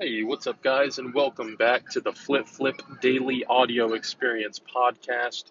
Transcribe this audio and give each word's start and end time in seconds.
Hey, 0.00 0.22
what's 0.24 0.46
up, 0.46 0.60
guys, 0.62 0.98
and 0.98 1.12
welcome 1.12 1.54
back 1.54 1.88
to 1.90 2.00
the 2.00 2.12
Flip 2.12 2.48
Flip 2.48 2.80
Daily 3.02 3.44
Audio 3.44 3.92
Experience 3.92 4.58
podcast. 4.58 5.44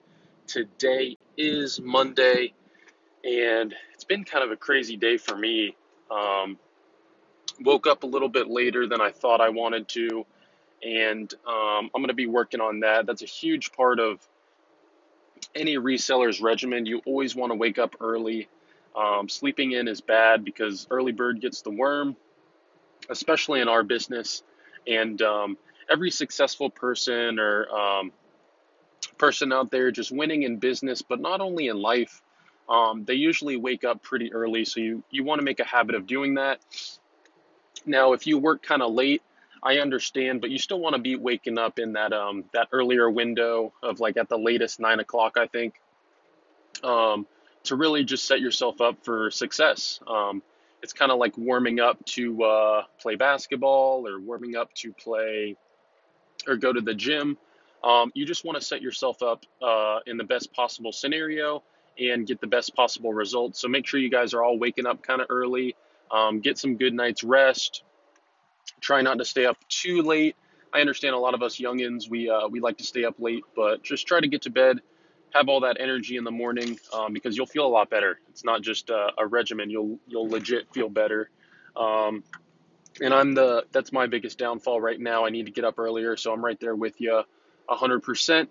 Today 0.48 1.16
is 1.38 1.80
Monday, 1.80 2.52
and 3.24 3.74
it's 3.94 4.04
been 4.04 4.26
kind 4.26 4.44
of 4.44 4.52
a 4.52 4.58
crazy 4.58 4.98
day 4.98 5.18
for 5.18 5.38
me. 5.38 5.76
Um, 6.10 6.58
woke 7.62 7.86
up 7.86 8.02
a 8.02 8.08
little 8.08 8.28
bit 8.28 8.50
later 8.50 8.88
than 8.88 9.00
I 9.00 9.12
thought 9.12 9.42
I 9.42 9.50
wanted 9.50 9.88
to, 9.90 10.26
and 10.84 11.32
um, 11.48 11.92
I'm 11.94 12.02
going 12.02 12.08
to 12.08 12.14
be 12.16 12.28
working 12.28 12.62
on 12.62 12.80
that. 12.80 13.06
That's 13.06 13.22
a 13.22 13.28
huge 13.28 13.72
part 13.72 14.00
of 14.00 14.28
any 15.56 15.76
reseller's 15.76 16.42
regimen. 16.42 16.88
You 16.88 17.02
always 17.06 17.36
want 17.36 17.52
to 17.52 17.56
wake 17.56 17.78
up 17.78 17.96
early. 18.02 18.50
Um, 18.96 19.30
sleeping 19.30 19.74
in 19.74 19.88
is 19.88 20.02
bad 20.02 20.44
because 20.44 20.88
early 20.90 21.12
bird 21.12 21.40
gets 21.40 21.62
the 21.62 21.72
worm 21.72 22.18
especially 23.10 23.62
in 23.62 23.68
our 23.68 23.84
business. 23.84 24.44
And 24.88 25.22
um, 25.22 25.58
every 25.90 26.12
successful 26.12 26.70
person 26.70 27.40
or 27.40 27.70
um, 27.70 28.12
person 29.18 29.54
out 29.54 29.72
there 29.72 29.92
just 29.92 30.12
winning 30.12 30.44
in 30.44 30.58
business, 30.58 31.02
but 31.02 31.20
not 31.20 31.42
only 31.42 31.68
in 31.68 31.78
life, 31.78 32.22
um, 32.70 33.04
they 33.06 33.16
usually 33.16 33.58
wake 33.58 33.84
up 33.84 34.02
pretty 34.02 34.34
early. 34.34 34.66
So 34.66 34.80
you, 34.80 35.04
you 35.12 35.24
want 35.24 35.40
to 35.40 35.46
make 35.46 35.60
a 35.60 35.66
habit 35.66 35.96
of 35.96 36.08
doing 36.08 36.36
that. 36.36 36.60
Now, 37.86 38.14
if 38.14 38.28
you 38.28 38.38
work 38.38 38.64
kind 38.64 38.82
of 38.82 38.94
late, 38.94 39.22
I 39.64 39.78
understand, 39.78 40.42
but 40.42 40.50
you 40.50 40.58
still 40.58 40.80
want 40.80 40.96
to 40.96 41.02
be 41.02 41.16
waking 41.16 41.58
up 41.58 41.78
in 41.78 41.94
that 41.94 42.14
um, 42.14 42.46
that 42.54 42.70
earlier 42.72 43.10
window 43.10 43.74
of 43.84 44.00
like 44.00 44.18
at 44.18 44.28
the 44.28 44.38
latest 44.38 44.80
nine 44.80 45.00
o'clock, 45.00 45.38
I 45.38 45.48
think, 45.48 45.80
um, 46.84 47.28
to 47.66 47.76
really 47.76 48.04
just 48.04 48.26
set 48.26 48.40
yourself 48.40 48.82
up 48.82 49.04
for 49.04 49.30
success. 49.30 50.00
Um, 50.08 50.42
it's 50.82 50.94
kind 50.94 51.12
of 51.12 51.20
like 51.20 51.38
warming 51.38 51.80
up 51.80 52.04
to 52.06 52.44
uh, 52.44 52.84
play 53.00 53.16
basketball 53.16 54.08
or 54.08 54.20
warming 54.20 54.56
up 54.56 54.74
to 54.76 54.94
play 54.94 55.56
or 56.48 56.56
go 56.56 56.74
to 56.74 56.82
the 56.82 56.94
gym. 56.94 57.38
Um, 57.84 58.12
you 58.14 58.26
just 58.26 58.46
want 58.46 58.60
to 58.60 58.64
set 58.64 58.82
yourself 58.82 59.24
up 59.24 59.46
uh, 59.62 60.00
in 60.06 60.18
the 60.18 60.24
best 60.24 60.54
possible 60.54 60.92
scenario 60.92 61.64
and 62.00 62.26
get 62.26 62.42
the 62.42 62.48
best 62.48 62.76
possible 62.76 63.14
results. 63.14 63.60
So 63.60 63.68
make 63.68 63.86
sure 63.86 64.00
you 64.00 64.10
guys 64.10 64.34
are 64.34 64.44
all 64.44 64.58
waking 64.58 64.86
up 64.86 65.04
kind 65.04 65.22
of 65.22 65.28
early. 65.30 65.76
Um, 66.12 66.40
get 66.40 66.58
some 66.58 66.78
good 66.78 66.94
night's 66.94 67.24
rest. 67.24 67.84
Try 68.80 69.02
not 69.02 69.18
to 69.20 69.26
stay 69.26 69.46
up 69.46 69.58
too 69.70 70.02
late. 70.02 70.36
I 70.74 70.80
understand 70.82 71.16
a 71.16 71.20
lot 71.20 71.34
of 71.34 71.42
us 71.42 71.58
youngins 71.58 72.10
we 72.10 72.30
uh, 72.30 72.48
we 72.48 72.60
like 72.60 72.78
to 72.78 72.84
stay 72.84 73.04
up 73.04 73.16
late, 73.20 73.44
but 73.56 73.84
just 73.84 74.08
try 74.08 74.20
to 74.20 74.28
get 74.28 74.44
to 74.44 74.50
bed 74.50 74.80
have 75.34 75.50
all 75.50 75.62
that 75.62 75.78
energy 75.80 76.18
in 76.18 76.24
the 76.24 76.32
morning 76.32 76.80
um, 76.94 77.14
because 77.14 77.38
you'll 77.38 77.46
feel 77.46 77.66
a 77.66 77.70
lot 77.70 77.90
better. 77.90 78.20
It's 78.30 78.44
not 78.44 78.62
just 78.62 78.90
a, 78.90 79.12
a 79.18 79.26
regimen; 79.26 79.70
you'll 79.70 80.00
you'll 80.08 80.30
legit 80.30 80.72
feel 80.74 80.90
better. 80.90 81.30
Um, 81.76 82.24
and 83.00 83.14
I'm 83.14 83.34
the 83.34 83.66
that's 83.72 83.92
my 83.92 84.08
biggest 84.08 84.38
downfall 84.38 84.82
right 84.82 85.00
now. 85.00 85.26
I 85.26 85.30
need 85.30 85.46
to 85.46 85.52
get 85.52 85.64
up 85.64 85.80
earlier, 85.80 86.18
so 86.18 86.34
I'm 86.34 86.44
right 86.44 86.60
there 86.60 86.76
with 86.76 87.00
you, 87.00 87.24
hundred 87.70 88.02
percent. 88.02 88.50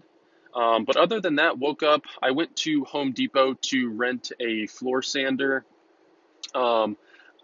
Um, 0.54 0.84
but 0.84 0.96
other 0.96 1.20
than 1.20 1.36
that, 1.36 1.58
woke 1.58 1.82
up. 1.82 2.02
I 2.22 2.32
went 2.32 2.56
to 2.56 2.84
Home 2.84 3.12
Depot 3.12 3.54
to 3.54 3.90
rent 3.90 4.32
a 4.40 4.66
floor 4.66 5.02
sander. 5.02 5.64
Um, 6.54 6.96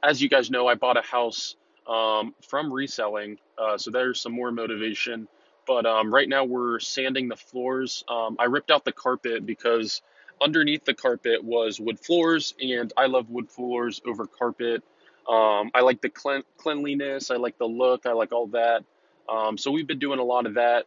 as 0.03 0.21
you 0.21 0.29
guys 0.29 0.51
know, 0.51 0.67
I 0.67 0.75
bought 0.75 0.97
a 0.97 1.03
house 1.03 1.55
um, 1.87 2.35
from 2.49 2.73
reselling, 2.73 3.39
uh, 3.59 3.79
so 3.79 3.91
there's 3.91 4.21
some 4.21 4.33
more 4.33 4.51
motivation. 4.51 5.29
But 5.67 5.87
um, 5.87 6.13
right 6.15 6.29
now 6.29 6.45
we're 6.45 6.79
sanding 6.81 7.29
the 7.29 7.37
floors. 7.37 8.05
Um, 8.09 8.37
I 8.39 8.45
ripped 8.45 8.71
out 8.71 8.85
the 8.85 8.93
carpet 8.93 9.45
because 9.45 10.03
underneath 10.41 10.85
the 10.85 10.95
carpet 10.95 11.43
was 11.43 11.81
wood 11.81 11.99
floors, 11.99 12.55
and 12.61 12.93
I 12.97 13.07
love 13.07 13.31
wood 13.31 13.51
floors 13.51 14.01
over 14.07 14.27
carpet. 14.27 14.83
Um, 15.29 15.71
I 15.75 15.81
like 15.81 16.01
the 16.01 16.09
clean- 16.09 16.45
cleanliness, 16.57 17.31
I 17.31 17.37
like 17.37 17.59
the 17.59 17.67
look, 17.67 18.07
I 18.07 18.13
like 18.13 18.33
all 18.33 18.47
that. 18.49 18.85
Um, 19.29 19.59
so 19.59 19.73
we've 19.73 19.87
been 19.87 19.99
doing 19.99 20.21
a 20.21 20.25
lot 20.25 20.47
of 20.47 20.55
that. 20.55 20.87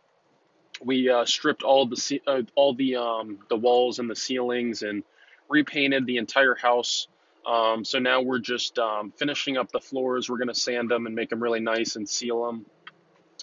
We 0.82 1.10
uh, 1.10 1.26
stripped 1.26 1.64
all 1.64 1.86
the 1.88 1.98
ce- 1.98 2.26
uh, 2.26 2.44
all 2.56 2.74
the 2.74 2.96
um, 2.96 3.40
the 3.50 3.58
walls 3.58 4.00
and 4.00 4.10
the 4.10 4.16
ceilings 4.16 4.82
and 4.82 5.04
repainted 5.50 6.06
the 6.06 6.18
entire 6.18 6.56
house. 6.56 7.08
Um, 7.46 7.84
so 7.84 8.00
now 8.00 8.22
we're 8.22 8.40
just 8.40 8.80
um, 8.80 9.12
finishing 9.12 9.58
up 9.58 9.72
the 9.72 9.82
floors. 9.82 10.30
We're 10.30 10.38
gonna 10.38 10.56
sand 10.56 10.90
them 10.90 11.06
and 11.06 11.16
make 11.16 11.30
them 11.30 11.44
really 11.44 11.60
nice 11.60 11.98
and 11.98 12.08
seal 12.08 12.46
them. 12.46 12.66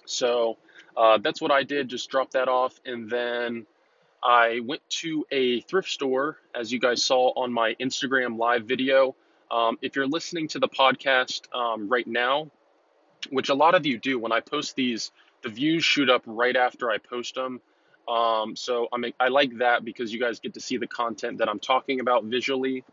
So 0.07 0.57
uh, 0.97 1.19
that's 1.19 1.41
what 1.41 1.51
I 1.51 1.63
did, 1.63 1.89
just 1.89 2.11
dropped 2.11 2.33
that 2.33 2.49
off. 2.49 2.81
And 2.85 3.11
then 3.11 3.67
I 4.23 4.61
went 4.65 4.83
to 5.03 5.27
a 5.31 5.61
thrift 5.63 5.91
store, 5.91 6.39
as 6.55 6.73
you 6.73 6.81
guys 6.81 7.05
saw 7.05 7.33
on 7.37 7.53
my 7.53 7.75
Instagram 7.81 8.39
live 8.39 8.65
video. 8.65 9.15
Um, 9.51 9.79
if 9.83 9.95
you're 9.95 10.09
listening 10.09 10.49
to 10.49 10.59
the 10.59 10.69
podcast 10.69 11.43
um, 11.55 11.89
right 11.89 12.07
now, 12.07 12.51
which 13.31 13.49
a 13.49 13.55
lot 13.55 13.75
of 13.75 13.87
you 13.87 13.99
do, 13.99 14.19
when 14.19 14.33
I 14.33 14.41
post 14.41 14.75
these, 14.75 15.11
the 15.43 15.49
views 15.49 15.85
shoot 15.85 16.11
up 16.11 16.23
right 16.27 16.57
after 16.57 16.91
I 16.91 16.99
post 16.99 17.35
them. 17.35 17.61
Um, 18.09 18.57
so 18.57 18.89
I 18.93 18.99
mean, 18.99 19.13
I 19.19 19.29
like 19.29 19.59
that 19.59 19.85
because 19.85 20.13
you 20.13 20.21
guys 20.21 20.41
get 20.41 20.55
to 20.55 20.61
see 20.61 20.77
the 20.77 20.87
content 20.87 21.39
that 21.39 21.49
I'm 21.49 21.59
talking 21.59 22.01
about 22.01 22.25
visually. 22.25 22.85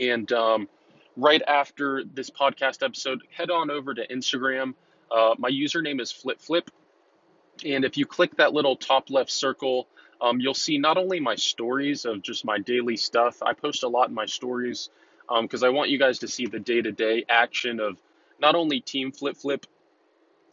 And 0.00 0.30
um, 0.32 0.68
right 1.16 1.42
after 1.46 2.04
this 2.04 2.30
podcast 2.30 2.84
episode, 2.84 3.22
head 3.30 3.50
on 3.50 3.70
over 3.70 3.94
to 3.94 4.06
Instagram. 4.06 4.74
Uh, 5.10 5.34
my 5.38 5.50
username 5.50 6.00
is 6.00 6.12
FlipFlip. 6.12 6.68
And 7.64 7.84
if 7.84 7.96
you 7.96 8.06
click 8.06 8.36
that 8.36 8.52
little 8.52 8.76
top 8.76 9.10
left 9.10 9.30
circle, 9.30 9.86
um, 10.20 10.40
you'll 10.40 10.54
see 10.54 10.78
not 10.78 10.96
only 10.96 11.20
my 11.20 11.34
stories 11.34 12.04
of 12.04 12.22
just 12.22 12.44
my 12.44 12.58
daily 12.58 12.96
stuff, 12.96 13.42
I 13.42 13.52
post 13.52 13.82
a 13.82 13.88
lot 13.88 14.08
in 14.08 14.14
my 14.14 14.26
stories 14.26 14.90
because 15.40 15.62
um, 15.62 15.66
I 15.66 15.70
want 15.70 15.90
you 15.90 15.98
guys 15.98 16.18
to 16.20 16.28
see 16.28 16.46
the 16.46 16.58
day 16.58 16.82
to 16.82 16.92
day 16.92 17.24
action 17.28 17.80
of 17.80 18.00
not 18.40 18.54
only 18.54 18.80
Team 18.80 19.12
Flip 19.12 19.36
Flip, 19.36 19.64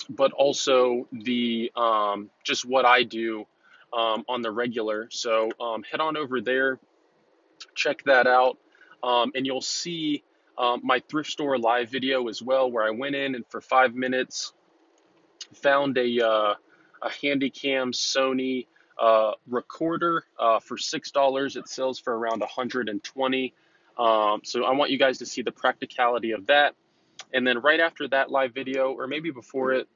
but 0.10 0.32
also 0.34 1.08
the 1.12 1.72
um, 1.76 2.30
just 2.44 2.66
what 2.66 2.86
I 2.86 3.04
do 3.04 3.46
um, 3.92 4.24
on 4.30 4.42
the 4.42 4.52
regular. 4.52 5.08
So 5.10 5.50
um, 5.60 5.84
head 5.84 6.00
on 6.00 6.16
over 6.16 6.40
there, 6.42 6.80
check 7.76 8.04
that 8.04 8.28
out, 8.28 8.58
um, 9.04 9.32
and 9.36 9.46
you'll 9.46 9.62
see 9.62 10.24
my 10.82 11.02
thrift 11.08 11.30
store 11.30 11.58
live 11.58 11.90
video 11.90 12.28
as 12.28 12.42
well, 12.42 12.72
where 12.72 12.84
I 12.84 12.90
went 12.90 13.16
in 13.16 13.36
and 13.36 13.46
for 13.48 13.62
five 13.62 13.94
minutes 13.94 14.54
found 15.54 15.98
a 15.98 16.28
uh, 16.28 16.54
a 17.02 17.10
Handycam 17.10 17.94
Sony 17.94 18.68
uh, 19.00 19.32
recorder 19.48 20.24
uh, 20.40 20.60
for 20.60 20.78
six 20.78 21.12
dollars. 21.12 21.56
It 21.56 21.68
sells 21.68 22.00
for 22.00 22.18
around 22.18 22.40
120. 22.40 23.54
Um, 23.98 24.42
so 24.44 24.64
I 24.64 24.74
want 24.74 24.92
you 24.92 25.00
guys 25.00 25.20
to 25.20 25.26
see 25.26 25.42
the 25.42 25.52
practicality 25.52 26.32
of 26.32 26.48
that. 26.48 26.76
And 27.34 27.46
then 27.46 27.60
right 27.60 27.80
after 27.80 28.08
that 28.10 28.30
live 28.30 28.54
video, 28.54 28.92
or 28.92 29.08
maybe 29.08 29.32
before 29.32 29.74
it, 29.74 29.88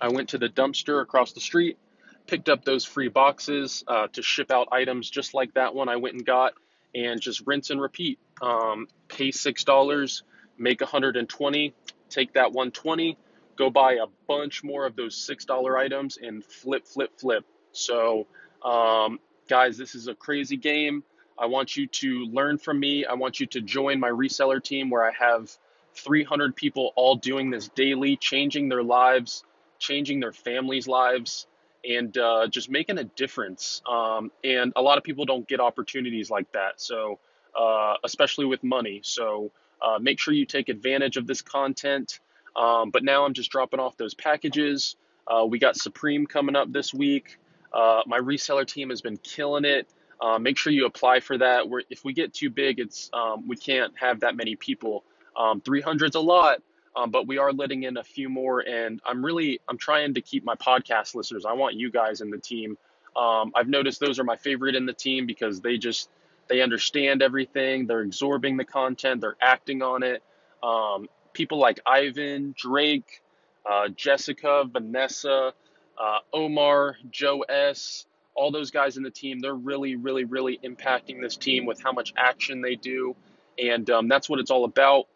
I 0.00 0.08
went 0.08 0.30
to 0.30 0.38
the 0.38 0.48
dumpster 0.48 1.00
across 1.00 1.32
the 1.32 1.40
street, 1.40 1.78
picked 2.26 2.48
up 2.48 2.64
those 2.64 2.84
free 2.84 3.08
boxes 3.08 3.84
uh, 3.86 4.08
to 4.08 4.22
ship 4.22 4.50
out 4.50 4.68
items 4.72 5.08
just 5.08 5.32
like 5.32 5.54
that 5.54 5.74
one 5.74 5.88
I 5.88 5.96
went 5.96 6.14
and 6.16 6.26
got, 6.26 6.54
and 6.94 7.20
just 7.20 7.46
rinse 7.46 7.70
and 7.70 7.80
repeat. 7.80 8.18
Um, 8.42 8.88
pay 9.08 9.30
six 9.30 9.64
dollars, 9.64 10.22
make 10.58 10.80
120, 10.80 11.74
take 12.08 12.34
that 12.34 12.52
120 12.52 13.16
go 13.60 13.68
buy 13.68 13.92
a 13.92 14.06
bunch 14.26 14.64
more 14.64 14.86
of 14.86 14.96
those 14.96 15.14
$6 15.14 15.78
items 15.78 16.16
and 16.16 16.42
flip, 16.42 16.86
flip, 16.86 17.10
flip. 17.20 17.44
So, 17.72 18.26
um, 18.64 19.20
guys, 19.48 19.76
this 19.76 19.94
is 19.94 20.08
a 20.08 20.14
crazy 20.14 20.56
game. 20.56 21.04
I 21.38 21.44
want 21.44 21.76
you 21.76 21.86
to 21.86 22.24
learn 22.24 22.56
from 22.56 22.80
me. 22.80 23.04
I 23.04 23.12
want 23.12 23.38
you 23.38 23.44
to 23.48 23.60
join 23.60 24.00
my 24.00 24.08
reseller 24.08 24.64
team 24.64 24.88
where 24.88 25.04
I 25.04 25.12
have 25.12 25.54
300 25.94 26.56
people 26.56 26.92
all 26.96 27.16
doing 27.16 27.50
this 27.50 27.68
daily, 27.68 28.16
changing 28.16 28.70
their 28.70 28.82
lives, 28.82 29.44
changing 29.78 30.20
their 30.20 30.32
families' 30.32 30.88
lives, 30.88 31.46
and 31.86 32.16
uh, 32.16 32.46
just 32.46 32.70
making 32.70 32.96
a 32.96 33.04
difference. 33.04 33.82
Um, 33.86 34.32
and 34.42 34.72
a 34.74 34.80
lot 34.80 34.96
of 34.96 35.04
people 35.04 35.26
don't 35.26 35.46
get 35.46 35.60
opportunities 35.60 36.30
like 36.30 36.50
that. 36.52 36.80
So, 36.80 37.18
uh, 37.58 37.96
especially 38.04 38.46
with 38.46 38.64
money. 38.64 39.00
So, 39.04 39.52
uh, 39.82 39.98
make 39.98 40.18
sure 40.18 40.32
you 40.32 40.46
take 40.46 40.70
advantage 40.70 41.18
of 41.18 41.26
this 41.26 41.42
content. 41.42 42.20
Um, 42.56 42.90
but 42.90 43.04
now 43.04 43.24
I'm 43.24 43.34
just 43.34 43.50
dropping 43.50 43.80
off 43.80 43.96
those 43.96 44.14
packages. 44.14 44.96
Uh, 45.26 45.44
we 45.44 45.58
got 45.58 45.76
Supreme 45.76 46.26
coming 46.26 46.56
up 46.56 46.72
this 46.72 46.92
week. 46.92 47.38
Uh, 47.72 48.02
my 48.06 48.18
reseller 48.18 48.66
team 48.66 48.90
has 48.90 49.00
been 49.00 49.16
killing 49.18 49.64
it. 49.64 49.88
Uh, 50.20 50.38
make 50.38 50.58
sure 50.58 50.72
you 50.72 50.86
apply 50.86 51.20
for 51.20 51.38
that. 51.38 51.68
We're, 51.68 51.82
if 51.88 52.04
we 52.04 52.12
get 52.12 52.34
too 52.34 52.50
big, 52.50 52.78
it's 52.78 53.10
um, 53.12 53.46
we 53.46 53.56
can't 53.56 53.92
have 53.98 54.20
that 54.20 54.36
many 54.36 54.56
people. 54.56 55.04
Um, 55.36 55.60
300's 55.60 56.16
a 56.16 56.20
lot, 56.20 56.58
um, 56.94 57.10
but 57.10 57.26
we 57.26 57.38
are 57.38 57.52
letting 57.52 57.84
in 57.84 57.96
a 57.96 58.04
few 58.04 58.28
more. 58.28 58.60
And 58.60 59.00
I'm 59.06 59.24
really 59.24 59.60
I'm 59.68 59.78
trying 59.78 60.14
to 60.14 60.20
keep 60.20 60.44
my 60.44 60.56
podcast 60.56 61.14
listeners. 61.14 61.46
I 61.46 61.52
want 61.54 61.76
you 61.76 61.90
guys 61.90 62.20
in 62.20 62.30
the 62.30 62.38
team. 62.38 62.76
Um, 63.16 63.52
I've 63.54 63.68
noticed 63.68 64.00
those 64.00 64.18
are 64.18 64.24
my 64.24 64.36
favorite 64.36 64.74
in 64.74 64.84
the 64.84 64.92
team 64.92 65.26
because 65.26 65.60
they 65.60 65.78
just 65.78 66.10
they 66.48 66.60
understand 66.60 67.22
everything. 67.22 67.86
They're 67.86 68.02
absorbing 68.02 68.56
the 68.56 68.64
content. 68.64 69.20
They're 69.20 69.36
acting 69.40 69.82
on 69.82 70.02
it. 70.02 70.22
Um, 70.62 71.08
people 71.32 71.58
like 71.58 71.80
Ivan, 71.86 72.54
Drake, 72.56 73.22
uh, 73.70 73.88
Jessica, 73.88 74.64
Vanessa, 74.70 75.52
uh, 75.98 76.18
Omar, 76.32 76.96
Joe 77.10 77.42
S., 77.42 78.06
all 78.34 78.50
those 78.50 78.70
guys 78.70 78.96
in 78.96 79.02
the 79.02 79.10
team, 79.10 79.40
they're 79.40 79.54
really, 79.54 79.96
really, 79.96 80.24
really 80.24 80.58
impacting 80.64 81.20
this 81.20 81.36
team 81.36 81.66
with 81.66 81.82
how 81.82 81.92
much 81.92 82.12
action 82.16 82.62
they 82.62 82.74
do. 82.74 83.14
And 83.58 83.88
um, 83.90 84.08
that's 84.08 84.28
what 84.28 84.38
it's 84.40 84.50
all 84.50 84.64
about. 84.64 85.08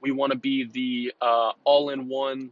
We 0.00 0.10
want 0.10 0.32
to 0.32 0.38
be 0.38 0.64
the 0.64 1.12
uh, 1.20 1.52
all 1.64 1.90
in 1.90 2.08
one 2.08 2.50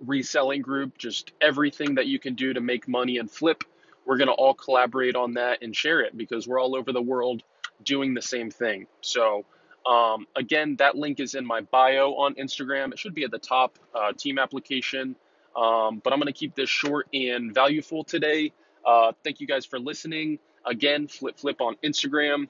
reselling 0.00 0.62
group, 0.62 0.98
just 0.98 1.32
everything 1.40 1.94
that 1.96 2.06
you 2.06 2.18
can 2.18 2.34
do 2.34 2.52
to 2.52 2.60
make 2.60 2.88
money 2.88 3.18
and 3.18 3.30
flip. 3.30 3.62
We're 4.04 4.16
going 4.18 4.28
to 4.28 4.34
all 4.34 4.54
collaborate 4.54 5.14
on 5.14 5.34
that 5.34 5.62
and 5.62 5.74
share 5.74 6.00
it 6.00 6.16
because 6.16 6.48
we're 6.48 6.60
all 6.60 6.74
over 6.74 6.92
the 6.92 7.02
world 7.02 7.42
doing 7.84 8.14
the 8.14 8.22
same 8.22 8.50
thing. 8.50 8.86
So, 9.00 9.44
um, 9.86 10.26
again, 10.36 10.76
that 10.76 10.96
link 10.96 11.20
is 11.20 11.34
in 11.34 11.44
my 11.44 11.60
bio 11.60 12.14
on 12.14 12.34
Instagram. 12.34 12.92
It 12.92 12.98
should 12.98 13.14
be 13.14 13.24
at 13.24 13.30
the 13.30 13.38
top, 13.38 13.78
uh, 13.94 14.12
team 14.12 14.38
application. 14.38 15.16
Um, 15.56 16.00
but 16.02 16.12
I'm 16.12 16.18
going 16.18 16.32
to 16.32 16.38
keep 16.38 16.54
this 16.54 16.70
short 16.70 17.06
and 17.12 17.54
valuable 17.54 18.04
today. 18.04 18.52
Uh, 18.84 19.12
thank 19.22 19.40
you 19.40 19.46
guys 19.46 19.64
for 19.64 19.78
listening. 19.78 20.38
Again, 20.66 21.06
Flip 21.06 21.38
Flip 21.38 21.60
on 21.60 21.76
Instagram. 21.84 22.48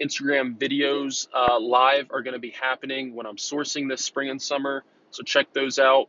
Instagram 0.00 0.56
videos 0.56 1.26
uh, 1.34 1.58
live 1.58 2.10
are 2.12 2.22
going 2.22 2.34
to 2.34 2.40
be 2.40 2.50
happening 2.50 3.14
when 3.14 3.26
I'm 3.26 3.36
sourcing 3.36 3.88
this 3.88 4.04
spring 4.04 4.30
and 4.30 4.40
summer. 4.40 4.84
So 5.10 5.22
check 5.22 5.52
those 5.52 5.78
out. 5.78 6.08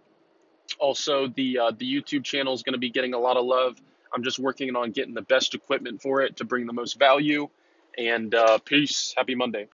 Also, 0.78 1.28
the 1.28 1.58
uh, 1.58 1.72
the 1.76 1.92
YouTube 1.92 2.24
channel 2.24 2.54
is 2.54 2.62
going 2.62 2.74
to 2.74 2.80
be 2.80 2.92
getting 2.92 3.14
a 3.16 3.20
lot 3.20 3.38
of 3.38 3.46
love. 3.46 3.78
I'm 4.14 4.24
just 4.24 4.38
working 4.38 4.76
on 4.76 4.92
getting 4.92 5.14
the 5.14 5.24
best 5.24 5.56
equipment 5.56 6.02
for 6.02 6.22
it 6.22 6.38
to 6.38 6.44
bring 6.44 6.68
the 6.68 6.74
most 6.74 7.00
value. 7.00 7.50
And 7.98 8.34
uh, 8.36 8.60
peace. 8.60 9.14
Happy 9.18 9.36
Monday. 9.36 9.68